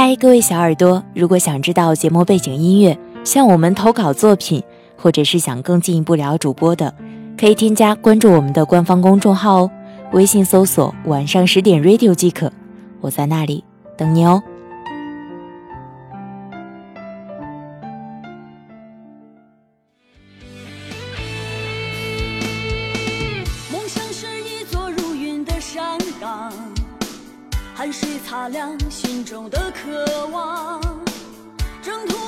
[0.00, 4.62] 嗨，各位小耳朵，如果想知道节目背景音乐，向我们投稿作品，
[4.96, 6.94] 或者是想更进一步聊主播的，
[7.36, 9.70] 可以添加关注我们的官方公众号哦，
[10.12, 12.52] 微信搜索“晚上十点 radio” 即可，
[13.00, 13.64] 我在那里
[13.96, 14.40] 等你哦。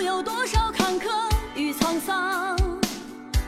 [0.00, 1.08] 有多少坎坷
[1.54, 2.56] 与沧桑，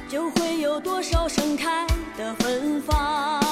[0.08, 3.47] 就会有多少盛开的芬芳。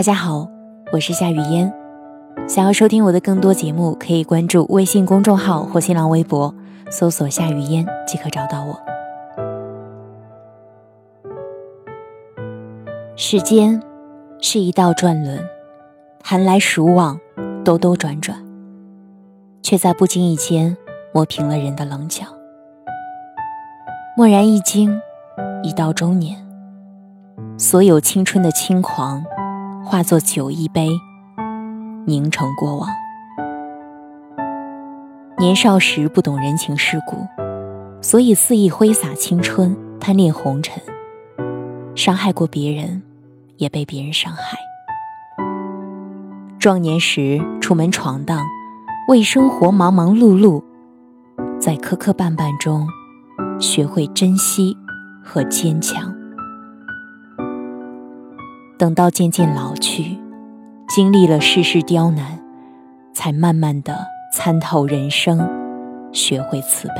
[0.00, 0.48] 大家好，
[0.94, 1.70] 我是夏雨嫣。
[2.48, 6.54] 想要收听我的更多节目，可以关注微信公众号或新浪微博，
[6.90, 8.80] 搜索“夏雨嫣”即可找到我。
[13.14, 13.78] 时间
[14.40, 15.38] 是一道转轮，
[16.24, 17.20] 寒来暑往，
[17.62, 18.42] 兜兜转转，
[19.62, 20.74] 却在不经意间
[21.12, 22.24] 磨平了人的棱角。
[24.16, 24.98] 蓦然一惊，
[25.62, 26.38] 已到中年。
[27.58, 29.22] 所有青春的轻狂，
[29.84, 30.88] 化作酒一杯，
[32.06, 32.88] 凝成过往。
[35.38, 37.26] 年少时不懂人情世故，
[38.02, 40.82] 所以肆意挥洒青春，贪恋红尘，
[41.94, 43.02] 伤害过别人，
[43.56, 44.58] 也被别人伤害。
[46.58, 48.44] 壮年时出门闯荡，
[49.08, 50.62] 为生活忙忙碌碌，
[51.58, 52.86] 在磕磕绊绊中，
[53.58, 54.76] 学会珍惜
[55.24, 56.14] 和坚强。
[58.80, 60.18] 等到渐渐老去，
[60.88, 62.42] 经历了世事刁难，
[63.12, 65.38] 才慢慢的参透人生，
[66.14, 66.94] 学会慈悲。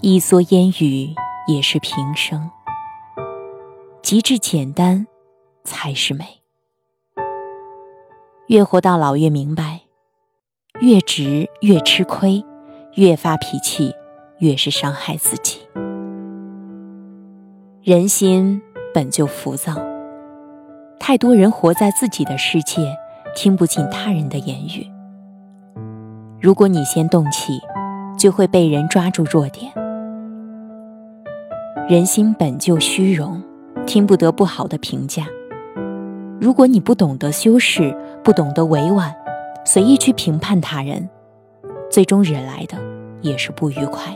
[0.00, 1.14] 一蓑烟雨
[1.46, 2.50] 也是平生，
[4.02, 5.06] 极致简单
[5.62, 6.24] 才是美。
[8.48, 9.82] 越活到老，越明白，
[10.80, 12.44] 越直越吃亏，
[12.94, 13.94] 越发脾气
[14.40, 15.60] 越是伤害自己。
[17.88, 18.60] 人心
[18.92, 19.72] 本就浮躁，
[21.00, 22.94] 太多人活在自己的世界，
[23.34, 24.86] 听不进他人的言语。
[26.38, 27.58] 如果你先动气，
[28.18, 29.72] 就会被人抓住弱点。
[31.88, 33.42] 人心本就虚荣，
[33.86, 35.24] 听不得不好的评价。
[36.38, 39.16] 如果你不懂得修饰，不懂得委婉，
[39.64, 41.08] 随意去评判他人，
[41.90, 42.76] 最终惹来的
[43.22, 44.14] 也是不愉快。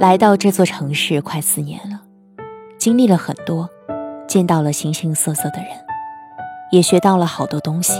[0.00, 2.00] 来到这座城市快四年了，
[2.78, 3.68] 经历了很多，
[4.26, 5.68] 见到了形形色色的人，
[6.70, 7.92] 也学到了好多东西。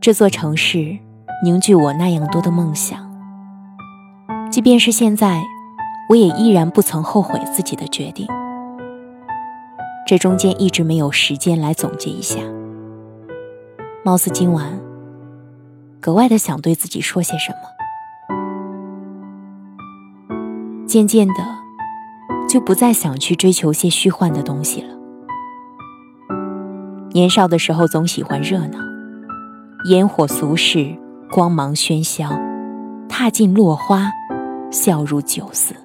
[0.00, 0.98] 这座城市
[1.44, 3.06] 凝聚我那样多的梦想，
[4.50, 5.42] 即便是现在，
[6.08, 8.26] 我也依然不曾后悔自己的决定。
[10.06, 12.40] 这中间一直没有时间来总结一下，
[14.02, 14.80] 貌似今晚
[16.00, 17.79] 格外的想对自己说些什么。
[20.90, 21.34] 渐渐的，
[22.48, 24.88] 就不再想去追求些虚幻的东西了。
[27.12, 28.80] 年少的时候总喜欢热闹，
[29.84, 30.98] 烟火俗世，
[31.30, 32.28] 光芒喧嚣，
[33.08, 34.10] 踏尽落花，
[34.72, 35.76] 笑入酒肆，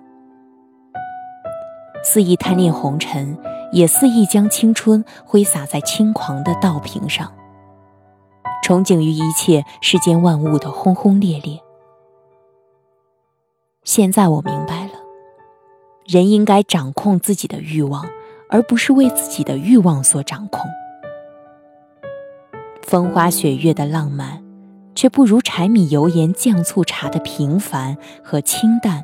[2.03, 3.37] 肆意贪恋红尘，
[3.71, 7.31] 也肆意将青春挥洒在轻狂的稻坪上，
[8.63, 11.59] 憧憬于一切世间万物的轰轰烈烈。
[13.83, 14.84] 现在我明白，
[16.07, 18.05] 人应该掌控自己的欲望，
[18.49, 20.69] 而不是为自己的欲望所掌控。
[22.83, 24.43] 风花雪月的浪漫，
[24.93, 29.01] 却不如柴米油盐酱醋茶的平凡和清淡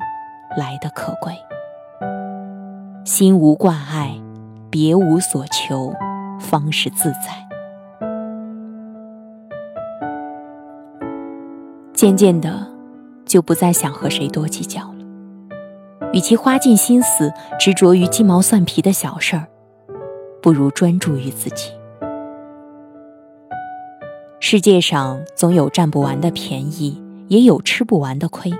[0.56, 1.34] 来的可贵。
[3.04, 4.14] 心无挂碍，
[4.70, 5.92] 别无所求，
[6.38, 7.48] 方是自在。
[11.92, 12.68] 渐渐的，
[13.26, 15.01] 就不再想和谁多计较了。
[16.12, 19.46] 与其花尽心思执着于鸡毛蒜皮的小事儿，
[20.42, 21.70] 不如专注于自己。
[24.38, 28.52] 世界上总有占不完的便宜，也有吃不完的亏。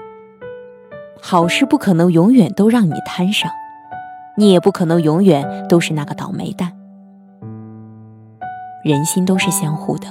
[1.21, 3.51] 好事不可能永远都让你摊上，
[4.37, 6.73] 你也不可能永远都是那个倒霉蛋。
[8.83, 10.09] 人心都是相互的，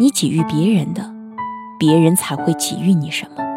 [0.00, 1.12] 你给予别人的，
[1.78, 3.47] 别人才会给予你什么。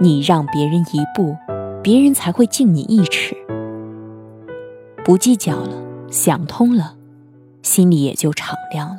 [0.00, 1.36] 你让别人一步，
[1.82, 3.36] 别人才会敬你一尺。
[5.04, 6.94] 不计较了，想通了，
[7.62, 8.98] 心里也就敞亮了。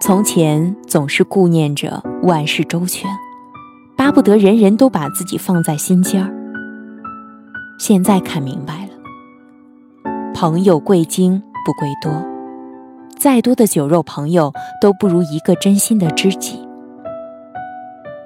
[0.00, 3.10] 从前总是顾念着万事周全，
[3.96, 6.30] 巴不得人人都把自己放在心尖儿。
[7.78, 12.12] 现在看明白了，朋友贵精不贵多，
[13.24, 16.62] 再多的酒肉朋友都不如一个真心的知己。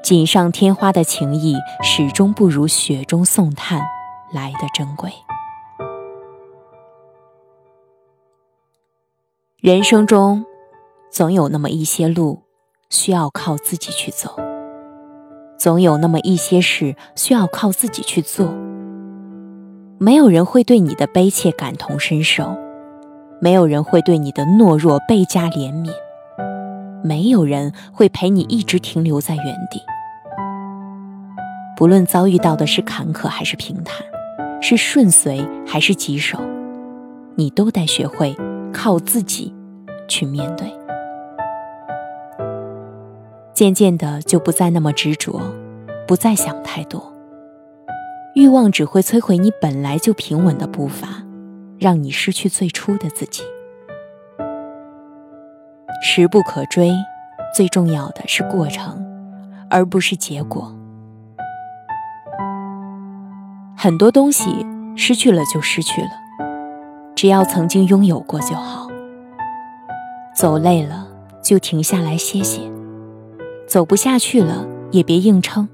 [0.02, 1.54] 锦上添花的情谊
[1.84, 3.80] 始终不如雪中送炭
[4.32, 5.12] 来的珍贵。
[9.60, 10.44] 人生中。
[11.10, 12.42] 总有那么一些路
[12.90, 14.36] 需要靠自己去走，
[15.56, 18.52] 总有那么一些事需要靠自己去做。
[19.96, 22.54] 没有人会对你的悲切感同身受，
[23.40, 25.90] 没有人会对你的懦弱倍加怜悯，
[27.04, 29.80] 没有人会陪你一直停留在原地。
[31.76, 34.04] 不论遭遇到的是坎坷还是平坦，
[34.60, 36.38] 是顺遂还是棘手，
[37.36, 38.36] 你都得学会
[38.72, 39.54] 靠自己
[40.08, 40.72] 去面对。
[43.54, 45.40] 渐渐的，就不再那么执着，
[46.08, 47.12] 不再想太多。
[48.34, 51.22] 欲望只会摧毁你本来就平稳的步伐，
[51.78, 53.42] 让你失去最初的自己。
[56.02, 56.92] 时不可追，
[57.54, 59.04] 最重要的是过程，
[59.70, 60.74] 而不是结果。
[63.76, 64.66] 很多东西
[64.96, 66.10] 失去了就失去了，
[67.14, 68.88] 只要曾经拥有过就好。
[70.34, 71.06] 走累了
[71.42, 72.60] 就停下来歇歇。
[73.66, 75.68] 走不下去了，也别硬撑。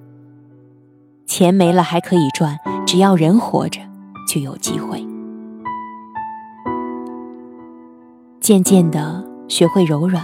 [1.26, 3.80] 钱没了还可以赚，只要人活着，
[4.28, 5.06] 就有机会。
[8.44, 10.22] 渐渐的，学会柔软，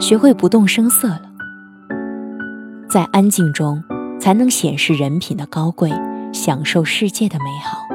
[0.00, 1.30] 学会不动声色了。
[2.88, 3.84] 在安静中，
[4.18, 5.92] 才能显示人品的高贵，
[6.32, 7.86] 享受世界的美好。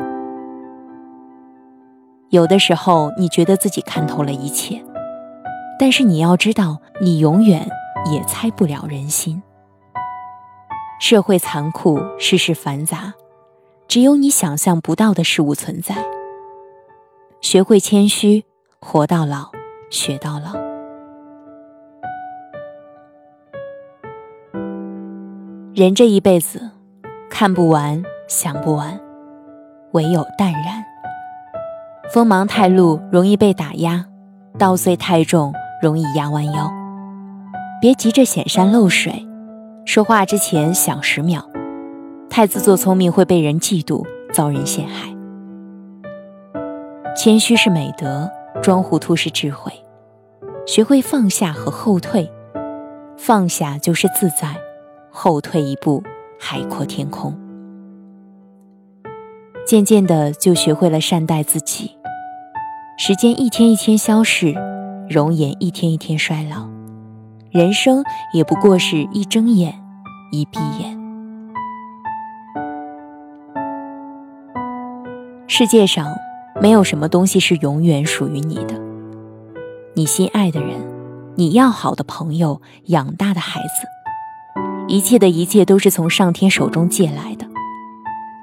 [2.29, 4.79] 有的时候，你觉得自己看透了一切，
[5.79, 7.67] 但是你要知道，你永远。
[8.11, 9.41] 也猜不了人心。
[10.99, 13.13] 社会残酷，世事繁杂，
[13.87, 15.95] 只有你想象不到的事物存在。
[17.39, 18.43] 学会谦虚，
[18.81, 19.49] 活到老，
[19.94, 20.60] 学到老。
[25.75, 26.72] 人这一辈子，
[27.30, 29.00] 看不完，想不完，
[29.92, 30.84] 唯有淡然。
[32.12, 34.06] 锋芒太露，容易被打压；
[34.57, 36.72] 稻穗太重，容易压弯腰。
[37.80, 39.28] 别急着显山露水，
[39.86, 41.48] 说话之前想十秒。
[42.31, 44.04] 太自作聪明会被人嫉妒，
[44.34, 45.13] 遭人陷害。
[47.16, 48.28] 谦虚是美德，
[48.62, 49.72] 装糊涂是智慧。
[50.65, 52.31] 学会放下和后退，
[53.18, 54.56] 放下就是自在，
[55.12, 56.01] 后退一步，
[56.39, 57.38] 海阔天空。
[59.68, 61.97] 渐渐的就学会了善待自己。
[62.97, 64.56] 时间一天一天消逝，
[65.09, 66.69] 容颜一天一天衰老。
[67.52, 69.78] 人生也不过是一睁眼，
[70.31, 70.97] 一闭眼。
[75.47, 76.07] 世界上
[76.61, 78.93] 没有什么东西是永远属于你的。
[79.95, 80.81] 你心爱的人，
[81.35, 83.88] 你要好的朋友，养大的孩子，
[84.88, 87.45] 一切的一切都是从上天手中借来的。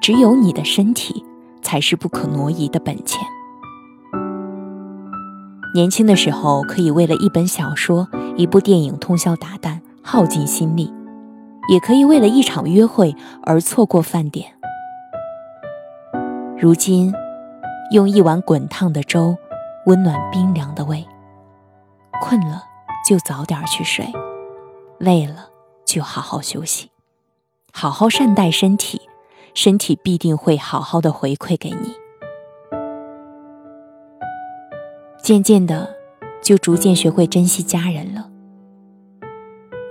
[0.01, 1.25] 只有你的身体，
[1.61, 3.21] 才是不可挪移的本钱。
[5.75, 10.87] 年轻的时候，可以为了一本小说、一部电影通宵达旦，耗尽心力；
[11.69, 14.47] 也可以为了一场约会而错过饭点。
[16.57, 17.13] 如今，
[17.91, 19.37] 用一碗滚烫的粥，
[19.87, 21.05] 温暖冰凉的胃。
[22.21, 22.65] 困了
[23.09, 24.07] 就早点去睡，
[24.99, 25.49] 累了
[25.85, 26.91] 就好好休息，
[27.73, 29.01] 好好善待身体，
[29.55, 31.95] 身体必定会好好的回馈给你。
[35.23, 35.89] 渐渐的，
[36.43, 38.29] 就逐渐学会珍惜家人了。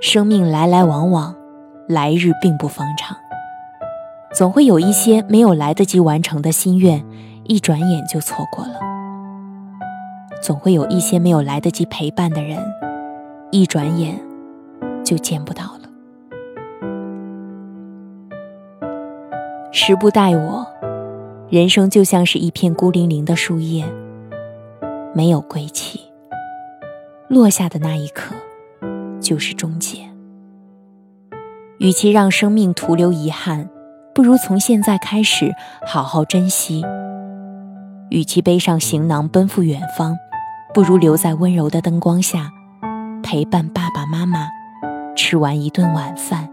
[0.01, 1.36] 生命来来往往，
[1.88, 3.17] 来日并不方长，
[4.33, 7.05] 总会有一些没有来得及完成的心愿，
[7.45, 8.79] 一转眼就错过了；
[10.41, 12.58] 总会有一些没有来得及陪伴的人，
[13.51, 14.19] 一转眼
[15.03, 15.79] 就见不到了。
[19.72, 20.65] 时不待我，
[21.50, 23.86] 人生就像是一片孤零零的树叶，
[25.13, 26.00] 没有归期。
[27.27, 28.34] 落下的那一刻，
[29.22, 30.00] 就是终结。
[31.77, 33.69] 与其让生命徒留遗憾，
[34.15, 35.53] 不如从现在开始
[35.86, 36.84] 好好珍惜。
[38.10, 40.17] 与其背上行囊奔赴远方，
[40.74, 42.52] 不如留在温柔的灯光下，
[43.24, 44.48] 陪伴爸爸妈妈
[45.16, 46.48] 吃完一顿晚饭。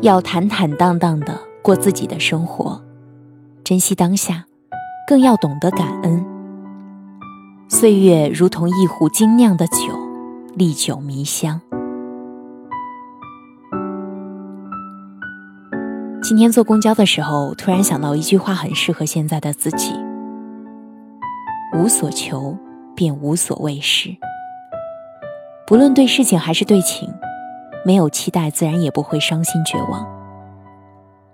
[0.00, 2.80] 要坦坦荡荡的过自己的生活，
[3.64, 4.44] 珍惜当下，
[5.08, 6.24] 更要懂得感恩。
[7.68, 9.92] 岁月如同一壶精酿的酒，
[10.54, 11.60] 历久弥香。
[16.28, 19.94] 今天坐公交的时候，突然想到一句话，很适合现在的自己：
[21.74, 22.54] 无所求，
[22.94, 24.14] 便无所畏失。
[25.66, 27.10] 不论对事情还是对情，
[27.82, 30.06] 没有期待，自然也不会伤心绝望。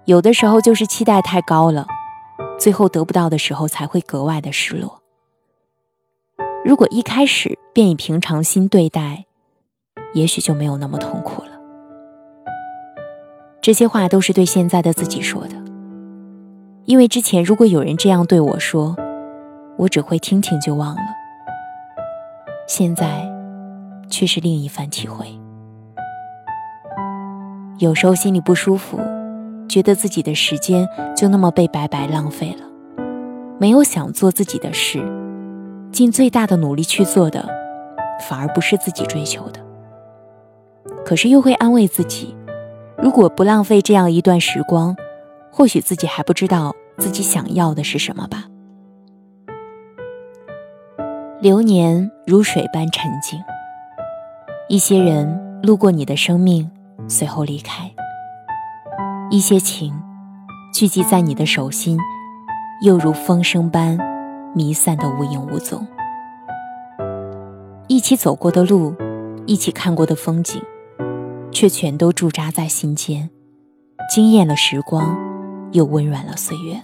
[0.05, 1.89] 有的时候就是期待太高了，
[2.57, 5.03] 最后得不到的时候，才会格外的失落。
[6.65, 9.25] 如果一开始便以平常心对待，
[10.15, 11.54] 也许就没有那么痛苦了。
[13.65, 15.57] 这些话都是对现在的自己说的，
[16.85, 18.95] 因为之前如果有人这样对我说，
[19.79, 21.01] 我只会听听就忘了。
[22.69, 23.27] 现在，
[24.11, 25.27] 却是另一番体会。
[27.79, 29.01] 有时候心里不舒服，
[29.67, 32.67] 觉得自己的时间就那么被白白浪费了，
[33.59, 35.03] 没有想做自己的事，
[35.91, 37.49] 尽最大的努力去做的，
[38.29, 39.61] 反而不是自己追求的。
[41.03, 42.37] 可是又会安慰自己。
[43.05, 44.97] 如果不浪费这样一段时光，
[45.53, 48.45] 或许自己还不知道自己想要的是什么吧。
[51.39, 53.39] 流年如水般沉静，
[54.71, 56.71] 一些人路过你的生命，
[57.07, 57.91] 随后离开；
[59.31, 59.93] 一些情
[60.73, 61.99] 聚集在你的手心，
[62.81, 63.99] 又如风声般
[64.55, 65.87] 弥散的无影无踪。
[67.87, 68.95] 一起走过的路，
[69.45, 70.59] 一起看过的风景。
[71.55, 73.31] 却全都驻扎在心间，
[74.13, 75.17] 惊艳了时光，
[75.71, 76.83] 又温软了岁月。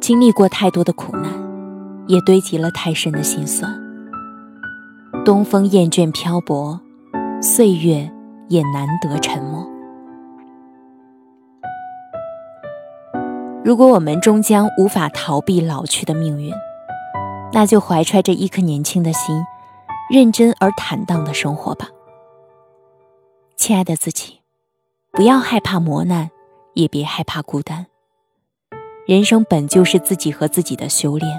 [0.00, 1.30] 经历过太多的苦难，
[2.06, 3.70] 也堆积了太深的心酸。
[5.22, 6.80] 东风厌倦漂泊，
[7.42, 8.10] 岁月
[8.48, 9.68] 也难得沉默。
[13.62, 16.54] 如果我们终将无法逃避老去的命运，
[17.52, 19.44] 那就怀揣着一颗年轻的心。
[20.10, 21.86] 认真而坦荡的生活吧，
[23.56, 24.40] 亲爱的自己，
[25.12, 26.30] 不要害怕磨难，
[26.72, 27.84] 也别害怕孤单。
[29.06, 31.38] 人生本就是自己和自己的修炼，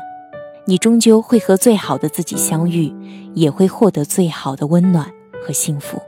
[0.65, 2.93] 你终究会和最好的自己相遇，
[3.33, 5.11] 也会获得最好的温暖
[5.43, 5.99] 和幸福。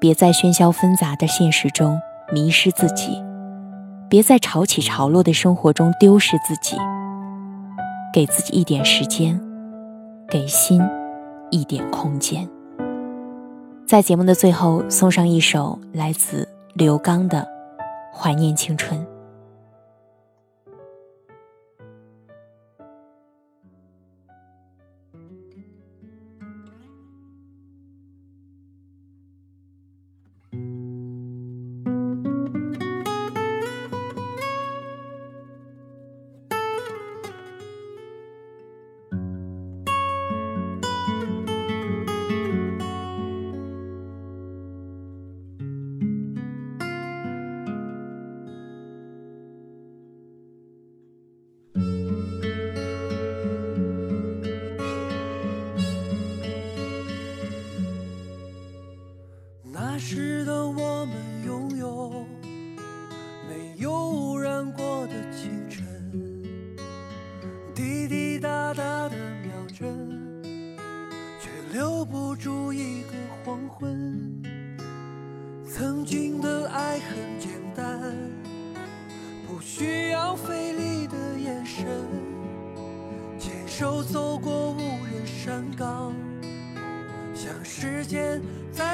[0.00, 1.96] 别在喧嚣纷杂的现实中
[2.32, 3.22] 迷失自己，
[4.10, 6.76] 别在潮起潮落的生活中丢失自己。
[8.12, 9.40] 给自己一点时间，
[10.28, 10.82] 给心。
[11.54, 12.50] 一点空间，
[13.86, 17.46] 在节目的最后送上一首来自刘刚的
[18.12, 19.00] 《怀念青春》。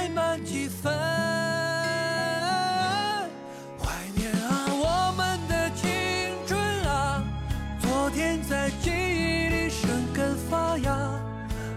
[0.00, 0.90] 再慢几分，
[3.78, 5.86] 怀念啊我们的青
[6.46, 7.22] 春啊，
[7.82, 10.90] 昨天在记忆里生根发芽，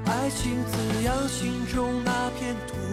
[0.06, 2.92] 爱情滋养心中那片土。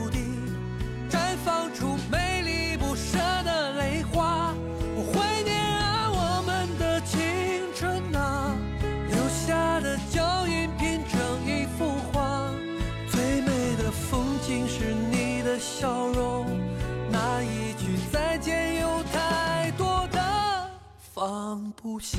[21.83, 22.19] 不下。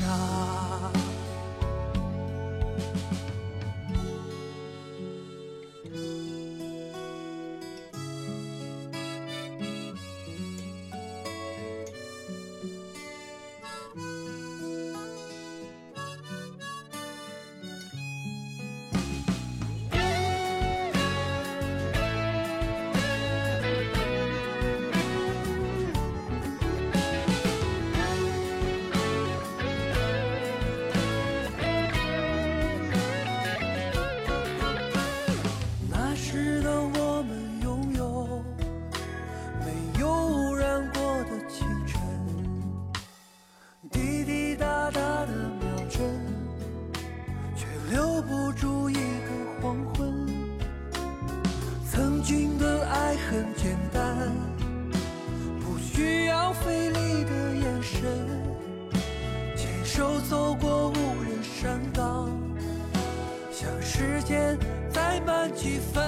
[63.82, 64.58] 时间
[64.92, 66.04] 再慢几分。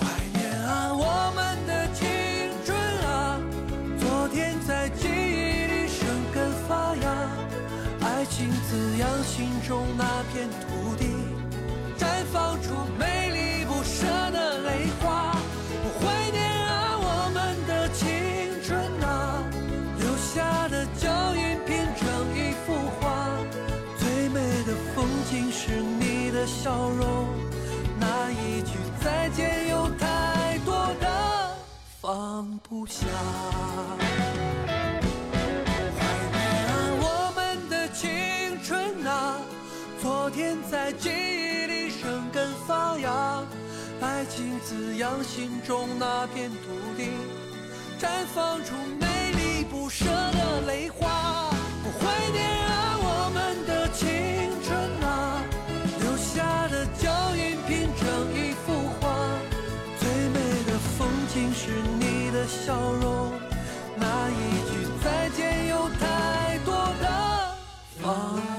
[0.00, 2.08] 怀念啊，我们的青
[2.64, 2.76] 春
[3.06, 3.38] 啊，
[4.00, 7.28] 昨天在记忆里生根发芽，
[8.00, 11.07] 爱情滋养心中那片土地。
[29.02, 31.56] 再见有太多的
[32.00, 33.06] 放不下。
[35.98, 39.36] 怀念，我们的青春啊，
[40.00, 43.42] 昨天在记忆里生根发芽，
[44.00, 46.56] 爱情滋养心中那片土
[46.96, 47.10] 地，
[48.00, 51.50] 绽放出美丽不舍的泪花。
[51.84, 52.77] 我怀念啊。
[62.10, 63.32] 你的笑容
[63.96, 67.06] 那一句再见有太多的
[68.02, 68.57] 话